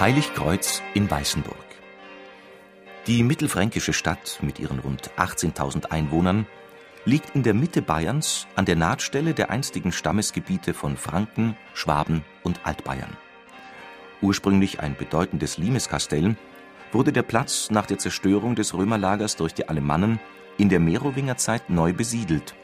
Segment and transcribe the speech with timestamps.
[0.00, 1.56] Heiligkreuz in Weißenburg.
[3.08, 6.46] Die mittelfränkische Stadt mit ihren rund 18.000 Einwohnern
[7.04, 12.60] liegt in der Mitte Bayerns an der Nahtstelle der einstigen Stammesgebiete von Franken, Schwaben und
[12.64, 13.16] Altbayern.
[14.22, 16.36] Ursprünglich ein bedeutendes Limeskastell,
[16.92, 20.20] wurde der Platz nach der Zerstörung des Römerlagers durch die Alemannen
[20.58, 22.54] in der Merowingerzeit neu besiedelt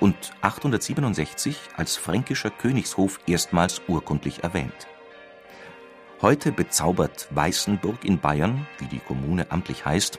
[0.00, 4.88] und 867 als fränkischer Königshof erstmals urkundlich erwähnt
[6.22, 10.18] Heute bezaubert Weißenburg in Bayern, wie die Kommune amtlich heißt,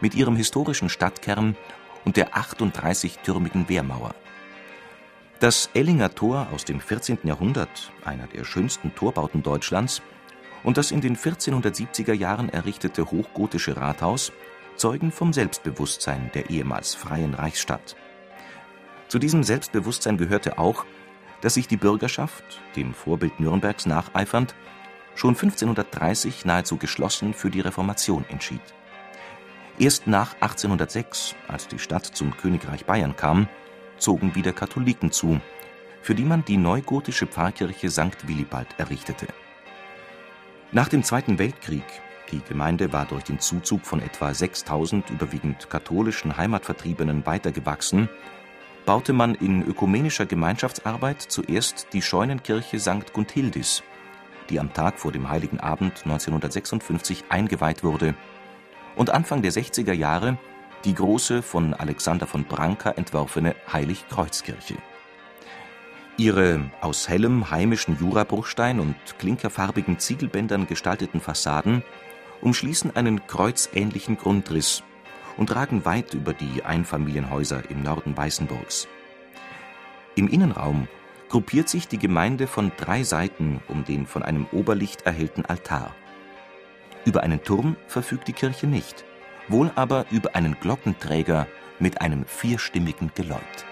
[0.00, 1.54] mit ihrem historischen Stadtkern
[2.06, 4.14] und der 38-türmigen Wehrmauer.
[5.40, 7.18] Das Ellinger Tor aus dem 14.
[7.24, 10.00] Jahrhundert, einer der schönsten Torbauten Deutschlands,
[10.62, 14.32] und das in den 1470er Jahren errichtete hochgotische Rathaus
[14.76, 17.96] zeugen vom Selbstbewusstsein der ehemals freien Reichsstadt.
[19.08, 20.86] Zu diesem Selbstbewusstsein gehörte auch,
[21.42, 24.54] dass sich die Bürgerschaft, dem Vorbild Nürnbergs nacheifernd,
[25.14, 28.60] schon 1530 nahezu geschlossen für die Reformation entschied.
[29.78, 33.48] Erst nach 1806, als die Stadt zum Königreich Bayern kam,
[33.96, 35.40] zogen wieder Katholiken zu,
[36.02, 38.28] für die man die neugotische Pfarrkirche St.
[38.28, 39.26] Willibald errichtete.
[40.70, 41.84] Nach dem Zweiten Weltkrieg,
[42.30, 48.08] die Gemeinde war durch den Zuzug von etwa 6000 überwiegend katholischen Heimatvertriebenen weitergewachsen,
[48.84, 53.12] baute man in ökumenischer Gemeinschaftsarbeit zuerst die Scheunenkirche St.
[53.12, 53.82] Gunthildis
[54.50, 58.14] die am Tag vor dem Heiligen Abend 1956 eingeweiht wurde,
[58.96, 60.38] und Anfang der 60er Jahre
[60.84, 64.76] die große von Alexander von Branca entworfene Heiligkreuzkirche.
[66.16, 71.82] Ihre aus hellem heimischen Jurabruchstein und klinkerfarbigen Ziegelbändern gestalteten Fassaden
[72.40, 74.84] umschließen einen kreuzähnlichen Grundriss
[75.36, 78.86] und ragen weit über die Einfamilienhäuser im Norden Weißenburgs.
[80.14, 80.86] Im Innenraum
[81.28, 85.94] gruppiert sich die Gemeinde von drei Seiten um den von einem Oberlicht erhellten Altar.
[87.04, 89.04] Über einen Turm verfügt die Kirche nicht,
[89.48, 91.46] wohl aber über einen Glockenträger
[91.78, 93.66] mit einem vierstimmigen Geläut